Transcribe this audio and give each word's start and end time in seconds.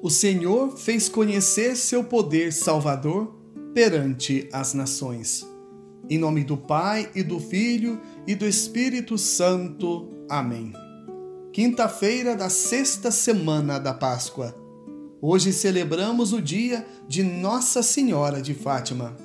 O 0.00 0.10
Senhor 0.10 0.76
fez 0.76 1.08
conhecer 1.08 1.76
seu 1.76 2.04
poder 2.04 2.52
salvador 2.52 3.34
perante 3.74 4.48
as 4.52 4.72
nações. 4.72 5.44
Em 6.08 6.16
nome 6.16 6.44
do 6.44 6.56
Pai 6.56 7.10
e 7.16 7.22
do 7.24 7.40
Filho 7.40 8.00
e 8.24 8.36
do 8.36 8.46
Espírito 8.46 9.18
Santo. 9.18 10.08
Amém. 10.28 10.72
Quinta-feira 11.52 12.36
da 12.36 12.48
sexta 12.48 13.10
semana 13.10 13.80
da 13.80 13.92
Páscoa. 13.92 14.54
Hoje 15.20 15.52
celebramos 15.52 16.32
o 16.32 16.40
dia 16.40 16.86
de 17.08 17.24
Nossa 17.24 17.82
Senhora 17.82 18.40
de 18.40 18.54
Fátima. 18.54 19.16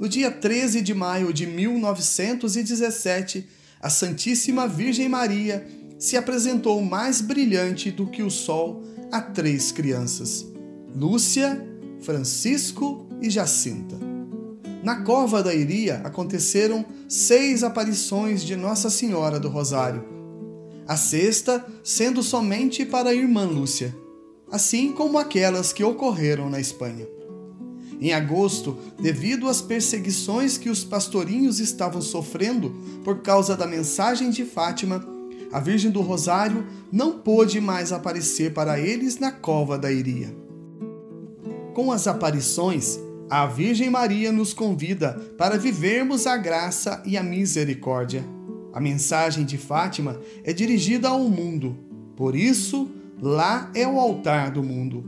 No 0.00 0.08
dia 0.08 0.28
13 0.28 0.82
de 0.82 0.92
maio 0.92 1.32
de 1.32 1.46
1917, 1.46 3.46
a 3.80 3.88
Santíssima 3.88 4.66
Virgem 4.66 5.08
Maria 5.08 5.64
se 6.00 6.16
apresentou 6.16 6.82
mais 6.82 7.20
brilhante 7.20 7.92
do 7.92 8.08
que 8.08 8.24
o 8.24 8.30
sol 8.30 8.82
a 9.14 9.20
três 9.20 9.70
crianças: 9.70 10.44
Lúcia, 10.92 11.64
Francisco 12.00 13.06
e 13.22 13.30
Jacinta. 13.30 13.96
Na 14.82 15.02
cova 15.02 15.40
da 15.40 15.54
Iria 15.54 16.02
aconteceram 16.04 16.84
seis 17.08 17.62
aparições 17.62 18.42
de 18.42 18.56
Nossa 18.56 18.90
Senhora 18.90 19.38
do 19.38 19.48
Rosário, 19.48 20.04
a 20.88 20.96
sexta 20.96 21.64
sendo 21.84 22.24
somente 22.24 22.84
para 22.84 23.10
a 23.10 23.14
irmã 23.14 23.44
Lúcia, 23.44 23.96
assim 24.50 24.90
como 24.90 25.16
aquelas 25.16 25.72
que 25.72 25.84
ocorreram 25.84 26.50
na 26.50 26.58
Espanha. 26.58 27.06
Em 28.00 28.12
agosto, 28.12 28.76
devido 29.00 29.48
às 29.48 29.62
perseguições 29.62 30.58
que 30.58 30.68
os 30.68 30.82
pastorinhos 30.82 31.60
estavam 31.60 32.02
sofrendo 32.02 32.74
por 33.04 33.22
causa 33.22 33.56
da 33.56 33.66
mensagem 33.66 34.28
de 34.30 34.44
Fátima, 34.44 35.13
a 35.54 35.60
Virgem 35.60 35.88
do 35.88 36.00
Rosário 36.00 36.66
não 36.90 37.20
pôde 37.20 37.60
mais 37.60 37.92
aparecer 37.92 38.52
para 38.52 38.80
eles 38.80 39.20
na 39.20 39.30
cova 39.30 39.78
da 39.78 39.92
Iria. 39.92 40.34
Com 41.72 41.92
as 41.92 42.08
aparições, 42.08 42.98
a 43.30 43.46
Virgem 43.46 43.88
Maria 43.88 44.32
nos 44.32 44.52
convida 44.52 45.12
para 45.38 45.56
vivermos 45.56 46.26
a 46.26 46.36
graça 46.36 47.00
e 47.06 47.16
a 47.16 47.22
misericórdia. 47.22 48.24
A 48.72 48.80
mensagem 48.80 49.44
de 49.44 49.56
Fátima 49.56 50.20
é 50.42 50.52
dirigida 50.52 51.08
ao 51.08 51.20
mundo, 51.20 51.78
por 52.16 52.34
isso, 52.34 52.90
lá 53.22 53.70
é 53.76 53.86
o 53.86 54.00
altar 54.00 54.50
do 54.50 54.60
mundo. 54.60 55.04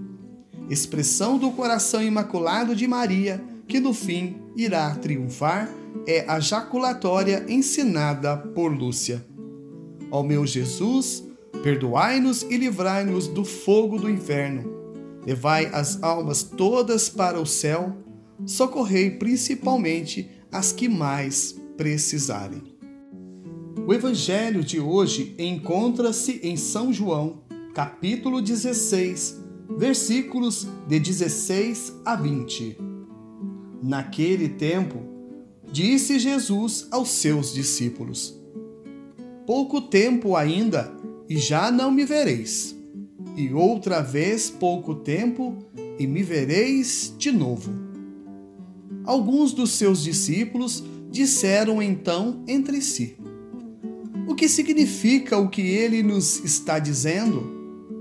Expressão 0.71 1.39
do 1.39 1.51
coração 1.51 2.01
imaculado 2.01 2.77
de 2.77 2.87
Maria, 2.87 3.43
que 3.67 3.81
no 3.81 3.93
fim 3.93 4.37
irá 4.56 4.95
triunfar, 4.95 5.69
é 6.06 6.25
a 6.28 6.39
jaculatória 6.39 7.45
ensinada 7.49 8.37
por 8.37 8.73
Lúcia. 8.73 9.27
Ó 10.11 10.23
meu 10.23 10.47
Jesus, 10.47 11.25
perdoai-nos 11.62 12.43
e 12.43 12.57
livrai-nos 12.57 13.27
do 13.27 13.45
fogo 13.45 13.99
do 13.99 14.09
inferno. 14.09 14.75
Levai 15.25 15.67
as 15.67 16.03
almas 16.03 16.43
todas 16.43 17.09
para 17.09 17.41
o 17.41 17.47
céu, 17.47 17.97
socorrei 18.45 19.11
principalmente 19.11 20.31
as 20.53 20.73
que 20.73 20.89
mais 20.89 21.57
precisarem. 21.77 22.62
O 23.87 23.93
evangelho 23.93 24.65
de 24.65 24.81
hoje 24.81 25.34
encontra-se 25.39 26.41
em 26.43 26.57
São 26.57 26.93
João, 26.93 27.43
capítulo 27.75 28.41
16, 28.41 29.41
versículos 29.77 30.67
de 30.89 30.99
16 30.99 31.93
a 32.05 32.17
20. 32.17 32.79
Naquele 33.83 34.49
tempo, 34.49 35.03
disse 35.71 36.19
Jesus 36.19 36.89
aos 36.91 37.11
seus 37.11 37.53
discípulos: 37.53 38.41
pouco 39.47 39.81
tempo 39.81 40.35
ainda 40.35 40.93
e 41.29 41.39
já 41.39 41.71
não 41.71 41.91
me 41.91 42.05
vereis. 42.05 42.75
E 43.37 43.53
outra 43.53 44.01
vez 44.01 44.51
pouco 44.51 44.95
tempo 44.95 45.57
e 45.99 46.07
me 46.07 46.23
vereis 46.23 47.15
de 47.17 47.31
novo. 47.31 47.73
Alguns 49.05 49.53
dos 49.53 49.73
seus 49.73 50.03
discípulos 50.03 50.83
disseram 51.11 51.81
então 51.81 52.43
entre 52.49 52.81
si: 52.81 53.17
O 54.27 54.35
que 54.35 54.49
significa 54.49 55.39
o 55.39 55.49
que 55.49 55.62
ele 55.62 56.03
nos 56.03 56.45
está 56.45 56.79
dizendo? 56.79 57.55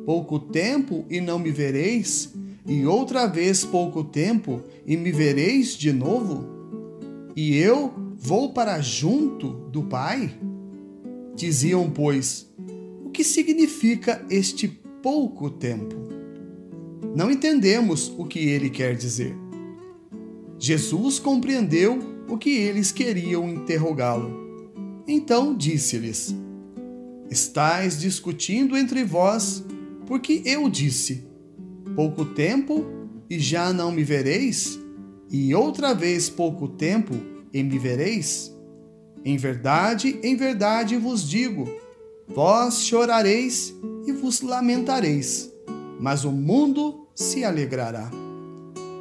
Pouco 0.05 0.39
tempo 0.39 1.05
e 1.09 1.19
não 1.19 1.39
me 1.39 1.51
vereis, 1.51 2.33
e 2.65 2.85
outra 2.85 3.27
vez 3.27 3.63
pouco 3.63 4.03
tempo 4.03 4.61
e 4.85 4.95
me 4.97 5.11
vereis 5.11 5.75
de 5.75 5.91
novo? 5.91 6.45
E 7.35 7.55
eu 7.57 7.93
vou 8.15 8.53
para 8.53 8.79
junto 8.81 9.49
do 9.71 9.83
Pai? 9.83 10.33
Diziam, 11.35 11.89
pois, 11.89 12.49
o 13.03 13.09
que 13.09 13.23
significa 13.23 14.25
este 14.29 14.67
pouco 15.03 15.49
tempo? 15.49 15.95
Não 17.13 17.29
entendemos 17.29 18.13
o 18.17 18.25
que 18.25 18.39
ele 18.39 18.69
quer 18.69 18.95
dizer. 18.95 19.35
Jesus 20.57 21.19
compreendeu 21.19 21.99
o 22.29 22.37
que 22.37 22.51
eles 22.51 22.91
queriam 22.91 23.49
interrogá-lo. 23.49 24.71
Então 25.05 25.55
disse-lhes: 25.55 26.33
Estais 27.29 27.99
discutindo 27.99 28.77
entre 28.77 29.03
vós, 29.03 29.63
porque 30.07 30.41
eu 30.45 30.69
disse: 30.69 31.27
Pouco 31.95 32.23
tempo 32.23 32.85
e 33.29 33.37
já 33.37 33.73
não 33.73 33.91
me 33.91 34.03
vereis? 34.03 34.79
E 35.29 35.53
outra 35.53 35.93
vez 35.93 36.29
pouco 36.29 36.67
tempo 36.69 37.13
e 37.53 37.61
me 37.61 37.77
vereis? 37.77 38.54
Em 39.25 39.37
verdade, 39.37 40.19
em 40.21 40.35
verdade 40.35 40.95
vos 40.97 41.27
digo: 41.27 41.67
vós 42.27 42.83
chorareis 42.83 43.73
e 44.05 44.11
vos 44.11 44.41
lamentareis, 44.41 45.51
mas 45.99 46.23
o 46.23 46.31
mundo 46.31 47.07
se 47.15 47.43
alegrará. 47.43 48.11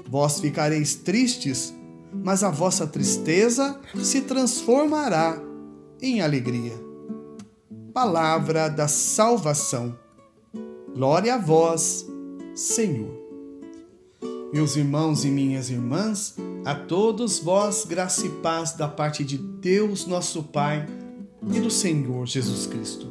Vós 0.08 0.40
ficareis 0.40 0.94
tristes, 0.94 1.74
mas 2.10 2.42
a 2.42 2.48
vossa 2.48 2.86
tristeza 2.86 3.78
se 4.02 4.22
transformará 4.22 5.38
em 6.00 6.22
alegria. 6.22 6.72
Palavra 7.92 8.68
da 8.68 8.88
salvação. 8.88 9.98
Glória 10.94 11.34
a 11.34 11.38
vós, 11.38 12.06
Senhor. 12.54 13.12
Meus 14.52 14.76
irmãos 14.76 15.24
e 15.24 15.28
minhas 15.28 15.68
irmãs, 15.68 16.36
a 16.64 16.74
todos 16.74 17.38
vós 17.38 17.84
graça 17.84 18.26
e 18.26 18.30
paz 18.30 18.72
da 18.72 18.88
parte 18.88 19.22
de 19.22 19.36
Deus, 19.36 20.06
nosso 20.06 20.42
Pai, 20.42 20.86
e 21.52 21.60
do 21.60 21.70
Senhor 21.70 22.26
Jesus 22.26 22.66
Cristo. 22.66 23.06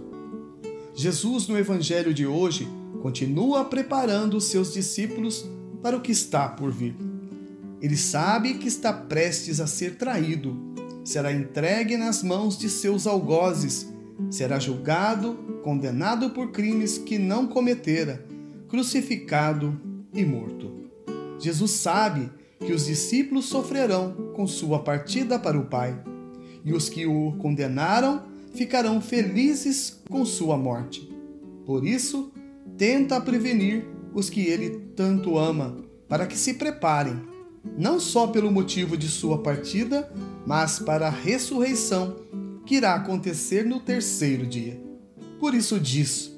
Jesus, 0.96 1.47
no 1.47 1.58
Evangelho 1.58 2.13
de 2.13 2.25
hoje, 2.25 2.68
continua 3.03 3.63
preparando 3.66 4.38
os 4.38 4.46
seus 4.46 4.74
discípulos 4.74 5.46
para 5.84 5.96
o 5.96 6.02
que 6.02 6.12
está 6.12 6.47
por 6.47 6.72
vir. 6.72 6.96
Ele 7.80 7.96
sabe 7.96 8.56
que 8.56 8.68
está 8.68 8.92
prestes 8.92 9.59
a 9.59 9.68
ser 9.68 9.97
traído, 9.97 10.58
será 11.03 11.31
entregue 11.31 11.96
nas 11.96 12.24
mãos 12.24 12.58
de 12.58 12.69
seus 12.69 13.06
algozes, 13.06 13.88
será 14.31 14.58
julgado, 14.58 15.36
condenado 15.63 16.31
por 16.31 16.52
crimes 16.52 16.97
que 16.97 17.19
não 17.19 17.46
cometera, 17.46 18.25
crucificado 18.68 19.80
e 20.12 20.25
morto. 20.25 20.72
Jesus 21.38 21.72
sabe 21.72 22.31
que 22.38 22.43
os 22.72 22.85
discípulos 22.85 23.46
sofrerão 23.46 24.31
com 24.34 24.46
sua 24.47 24.79
partida 24.79 25.38
para 25.38 25.57
o 25.57 25.66
Pai, 25.66 26.00
e 26.63 26.72
os 26.74 26.88
que 26.88 27.06
o 27.06 27.34
condenaram 27.40 28.24
ficarão 28.53 29.01
felizes 29.01 30.01
com 30.09 30.24
sua 30.25 30.57
morte. 30.57 31.12
Por 31.66 31.85
isso, 31.85 32.31
tenta 32.78 33.19
prevenir 33.19 33.85
os 34.13 34.29
que 34.29 34.41
ele 34.41 34.81
tanto 34.96 35.38
ama, 35.38 35.78
para 36.07 36.28
que 36.28 36.38
se 36.38 36.53
preparem, 36.53 37.19
não 37.78 38.00
só 38.00 38.28
pelo 38.28 38.51
motivo 38.51 38.95
de 38.95 39.07
sua 39.07 39.40
partida, 39.40 40.12
mas 40.45 40.80
para 40.80 41.07
a 41.07 41.12
ressurreição 41.12 42.16
que 42.66 42.75
irá 42.75 42.94
acontecer 42.94 43.66
no 43.66 43.80
terceiro 43.80 44.45
dia. 44.45 44.80
Por 45.40 45.53
isso 45.53 45.80
diz: 45.80 46.31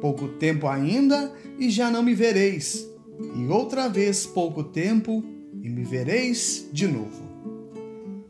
Pouco 0.00 0.28
tempo 0.28 0.68
ainda 0.68 1.32
e 1.58 1.68
já 1.68 1.90
não 1.90 2.02
me 2.02 2.14
vereis 2.14 2.88
e 3.34 3.46
outra 3.48 3.88
vez 3.88 4.26
pouco 4.26 4.62
tempo, 4.62 5.24
e 5.68 5.70
me 5.70 5.84
vereis 5.84 6.66
de 6.72 6.88
novo. 6.88 7.28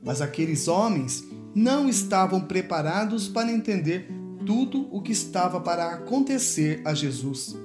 Mas 0.02 0.20
aqueles 0.20 0.66
homens 0.66 1.24
não 1.54 1.88
estavam 1.88 2.40
preparados 2.40 3.28
para 3.28 3.52
entender 3.52 4.10
tudo 4.44 4.88
o 4.90 5.00
que 5.00 5.12
estava 5.12 5.60
para 5.60 5.90
acontecer 5.90 6.82
a 6.84 6.92
Jesus. 6.92 7.56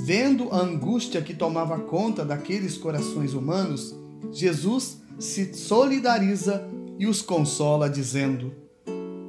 Vendo 0.00 0.50
a 0.50 0.58
angústia 0.58 1.22
que 1.22 1.32
tomava 1.32 1.78
conta 1.78 2.24
daqueles 2.24 2.76
corações 2.76 3.34
humanos, 3.34 3.94
Jesus 4.32 5.00
se 5.18 5.54
solidariza 5.54 6.68
e 6.98 7.06
os 7.06 7.22
consola, 7.22 7.88
dizendo: 7.88 8.52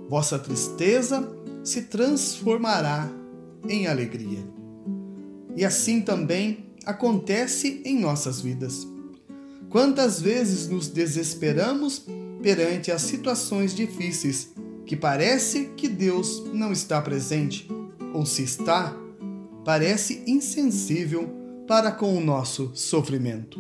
Vossa 0.10 0.40
tristeza 0.40 1.32
se 1.64 1.84
transformará 1.84 3.08
em 3.70 3.86
alegria. 3.86 4.44
E 5.56 5.64
assim 5.64 6.02
também 6.02 6.74
acontece 6.86 7.82
em 7.86 8.00
nossas 8.00 8.42
vidas. 8.42 8.93
Quantas 9.74 10.22
vezes 10.22 10.68
nos 10.68 10.88
desesperamos 10.88 12.06
perante 12.44 12.92
as 12.92 13.02
situações 13.02 13.74
difíceis 13.74 14.54
que 14.86 14.96
parece 14.96 15.72
que 15.76 15.90
Deus 15.90 16.44
não 16.54 16.72
está 16.72 17.02
presente, 17.02 17.68
ou 18.14 18.24
se 18.24 18.44
está, 18.44 18.96
parece 19.66 20.22
insensível 20.28 21.28
para 21.68 21.92
com 21.92 22.16
o 22.16 22.24
nosso 22.24 22.70
sofrimento. 22.76 23.60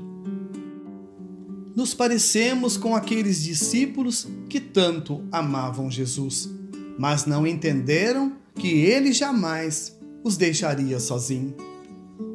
Nos 1.75 1.95
parecemos 1.95 2.77
com 2.77 2.95
aqueles 2.95 3.42
discípulos 3.42 4.27
que 4.48 4.60
tanto 4.60 5.24
amavam 5.31 5.89
Jesus, 5.89 6.48
mas 6.95 7.25
não 7.25 7.48
entenderam 7.48 8.33
que 8.54 8.68
ele 8.68 9.13
jamais 9.13 9.98
os 10.24 10.38
deixaria 10.38 11.00
sozinho. 11.00 11.56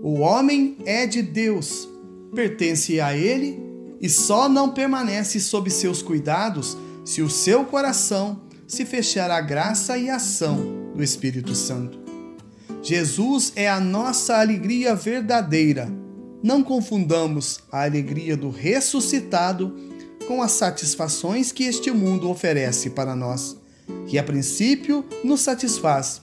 O 0.02 0.19
homem 0.19 0.78
é 0.84 1.06
de 1.06 1.22
Deus, 1.22 1.88
pertence 2.34 3.00
a 3.00 3.16
ele 3.16 3.68
e 4.00 4.09
só 4.09 4.49
não 4.49 4.71
permanece 4.71 5.41
sob 5.41 5.71
seus 5.71 6.03
cuidados 6.03 6.77
se 7.05 7.23
o 7.23 7.31
seu 7.31 7.65
coração 7.65 8.41
se 8.67 8.85
fechar 8.85 9.31
à 9.31 9.41
graça 9.41 9.97
e 9.97 10.11
ação 10.11 10.93
do 10.95 11.03
Espírito 11.03 11.55
Santo. 11.55 11.99
Jesus 12.83 13.53
é 13.56 13.69
a 13.69 13.81
nossa 13.81 14.39
alegria 14.39 14.95
verdadeira. 14.95 15.91
Não 16.43 16.62
confundamos 16.62 17.61
a 17.73 17.83
alegria 17.83 18.37
do 18.37 18.50
ressuscitado 18.50 19.75
com 20.29 20.43
as 20.43 20.53
satisfações 20.53 21.50
que 21.50 21.65
este 21.65 21.91
mundo 21.91 22.31
oferece 22.31 22.91
para 22.91 23.17
nós, 23.17 23.56
que 24.06 24.19
a 24.19 24.23
princípio 24.23 25.05
nos 25.25 25.41
satisfaz, 25.41 26.23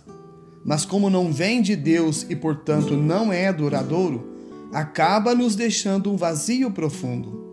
mas 0.64 0.86
como 0.86 1.10
não 1.10 1.34
vem 1.34 1.62
de 1.62 1.76
Deus 1.76 2.26
e 2.30 2.36
portanto 2.36 2.96
não 2.96 3.34
é 3.34 3.52
duradouro, 3.52 4.36
acaba 4.72 5.36
nos 5.36 5.56
deixando 5.56 6.12
um 6.12 6.16
vazio 6.16 6.72
profundo. 6.72 7.45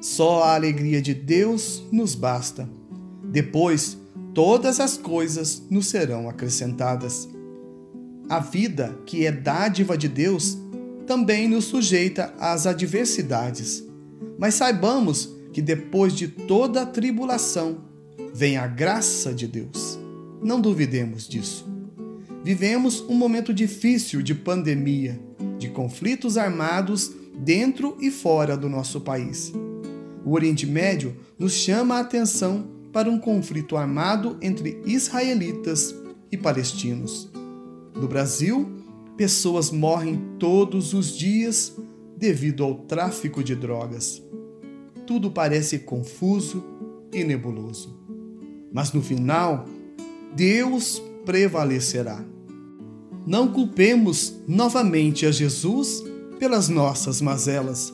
Só 0.00 0.42
a 0.42 0.54
alegria 0.54 1.02
de 1.02 1.12
Deus 1.12 1.82
nos 1.92 2.14
basta. 2.14 2.68
Depois, 3.22 3.98
todas 4.32 4.80
as 4.80 4.96
coisas 4.96 5.62
nos 5.70 5.88
serão 5.88 6.28
acrescentadas. 6.28 7.28
A 8.28 8.38
vida, 8.38 8.98
que 9.04 9.26
é 9.26 9.32
dádiva 9.32 9.98
de 9.98 10.08
Deus, 10.08 10.56
também 11.06 11.48
nos 11.48 11.64
sujeita 11.64 12.32
às 12.38 12.66
adversidades. 12.66 13.84
Mas 14.38 14.54
saibamos 14.54 15.36
que 15.52 15.60
depois 15.60 16.14
de 16.14 16.28
toda 16.28 16.82
a 16.82 16.86
tribulação 16.86 17.84
vem 18.32 18.56
a 18.56 18.66
graça 18.66 19.34
de 19.34 19.46
Deus. 19.46 19.98
Não 20.42 20.60
duvidemos 20.60 21.28
disso. 21.28 21.68
Vivemos 22.42 23.00
um 23.06 23.14
momento 23.14 23.52
difícil 23.52 24.22
de 24.22 24.34
pandemia, 24.34 25.20
de 25.58 25.68
conflitos 25.68 26.38
armados 26.38 27.12
dentro 27.36 27.98
e 28.00 28.10
fora 28.10 28.56
do 28.56 28.68
nosso 28.68 29.00
país. 29.00 29.52
O 30.24 30.32
Oriente 30.32 30.66
Médio 30.66 31.16
nos 31.38 31.52
chama 31.52 31.96
a 31.96 32.00
atenção 32.00 32.66
para 32.92 33.10
um 33.10 33.18
conflito 33.18 33.76
armado 33.76 34.36
entre 34.40 34.80
israelitas 34.84 35.94
e 36.30 36.36
palestinos. 36.36 37.30
No 37.94 38.06
Brasil, 38.08 38.68
pessoas 39.16 39.70
morrem 39.70 40.20
todos 40.38 40.94
os 40.94 41.16
dias 41.16 41.76
devido 42.16 42.64
ao 42.64 42.74
tráfico 42.74 43.42
de 43.42 43.54
drogas. 43.54 44.22
Tudo 45.06 45.30
parece 45.30 45.80
confuso 45.80 46.64
e 47.12 47.24
nebuloso. 47.24 47.98
Mas 48.72 48.92
no 48.92 49.02
final, 49.02 49.66
Deus 50.34 51.02
prevalecerá. 51.24 52.24
Não 53.26 53.48
culpemos 53.48 54.36
novamente 54.46 55.26
a 55.26 55.30
Jesus 55.30 56.02
pelas 56.38 56.68
nossas 56.68 57.20
mazelas. 57.20 57.92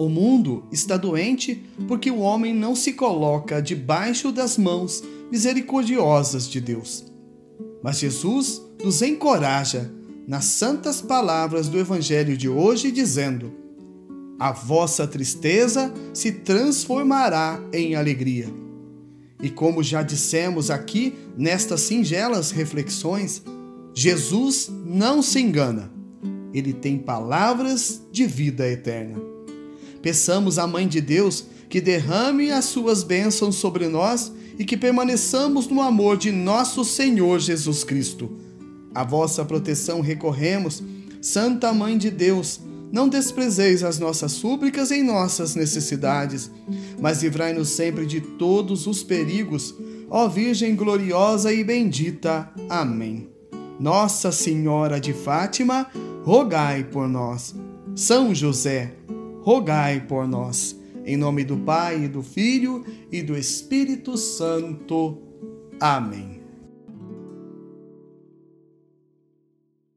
O 0.00 0.08
mundo 0.08 0.64
está 0.72 0.96
doente 0.96 1.62
porque 1.86 2.10
o 2.10 2.20
homem 2.20 2.54
não 2.54 2.74
se 2.74 2.94
coloca 2.94 3.60
debaixo 3.60 4.32
das 4.32 4.56
mãos 4.56 5.04
misericordiosas 5.30 6.48
de 6.48 6.58
Deus. 6.58 7.04
Mas 7.82 7.98
Jesus 7.98 8.62
nos 8.82 9.02
encoraja 9.02 9.92
nas 10.26 10.46
santas 10.46 11.02
palavras 11.02 11.68
do 11.68 11.78
Evangelho 11.78 12.34
de 12.34 12.48
hoje, 12.48 12.90
dizendo: 12.90 13.52
A 14.38 14.52
vossa 14.52 15.06
tristeza 15.06 15.92
se 16.14 16.32
transformará 16.32 17.62
em 17.70 17.94
alegria. 17.94 18.48
E 19.42 19.50
como 19.50 19.82
já 19.82 20.02
dissemos 20.02 20.70
aqui 20.70 21.12
nestas 21.36 21.82
singelas 21.82 22.50
reflexões, 22.50 23.42
Jesus 23.92 24.70
não 24.82 25.20
se 25.20 25.38
engana. 25.40 25.92
Ele 26.54 26.72
tem 26.72 26.96
palavras 26.96 28.00
de 28.10 28.24
vida 28.26 28.66
eterna. 28.66 29.29
Peçamos 30.02 30.58
à 30.58 30.66
Mãe 30.66 30.88
de 30.88 31.00
Deus 31.00 31.44
que 31.68 31.80
derrame 31.80 32.50
as 32.50 32.64
suas 32.64 33.02
bênçãos 33.02 33.54
sobre 33.56 33.88
nós 33.88 34.32
e 34.58 34.64
que 34.64 34.76
permaneçamos 34.76 35.68
no 35.68 35.80
amor 35.80 36.16
de 36.16 36.32
nosso 36.32 36.84
Senhor 36.84 37.38
Jesus 37.38 37.84
Cristo. 37.84 38.30
A 38.94 39.04
vossa 39.04 39.44
proteção 39.44 40.00
recorremos, 40.00 40.82
Santa 41.22 41.72
Mãe 41.72 41.96
de 41.96 42.10
Deus. 42.10 42.60
Não 42.92 43.08
desprezeis 43.08 43.84
as 43.84 44.00
nossas 44.00 44.32
súplicas 44.32 44.90
em 44.90 45.04
nossas 45.04 45.54
necessidades, 45.54 46.50
mas 47.00 47.22
livrai-nos 47.22 47.68
sempre 47.68 48.04
de 48.04 48.20
todos 48.20 48.88
os 48.88 49.04
perigos, 49.04 49.74
ó 50.10 50.28
Virgem 50.28 50.74
gloriosa 50.74 51.52
e 51.52 51.62
bendita. 51.62 52.50
Amém. 52.68 53.28
Nossa 53.78 54.32
Senhora 54.32 55.00
de 55.00 55.12
Fátima, 55.12 55.86
rogai 56.24 56.82
por 56.82 57.08
nós. 57.08 57.54
São 57.94 58.34
José, 58.34 58.92
rogai 59.50 60.00
por 60.06 60.28
nós. 60.28 60.78
Em 61.04 61.16
nome 61.16 61.42
do 61.42 61.56
Pai, 61.56 62.04
e 62.04 62.08
do 62.08 62.22
Filho 62.22 62.84
e 63.10 63.20
do 63.20 63.36
Espírito 63.36 64.16
Santo. 64.16 65.18
Amém. 65.80 66.39